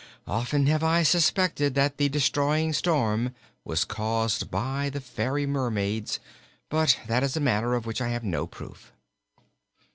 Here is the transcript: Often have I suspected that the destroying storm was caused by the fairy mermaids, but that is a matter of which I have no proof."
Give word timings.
Often 0.25 0.65
have 0.65 0.83
I 0.83 1.03
suspected 1.03 1.75
that 1.75 1.97
the 1.97 2.09
destroying 2.09 2.73
storm 2.73 3.35
was 3.63 3.85
caused 3.85 4.49
by 4.49 4.89
the 4.89 4.99
fairy 4.99 5.45
mermaids, 5.45 6.19
but 6.69 6.97
that 7.07 7.21
is 7.21 7.37
a 7.37 7.39
matter 7.39 7.75
of 7.75 7.85
which 7.85 8.01
I 8.01 8.07
have 8.07 8.23
no 8.23 8.47
proof." 8.47 8.93